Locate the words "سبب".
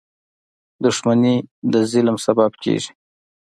2.25-2.51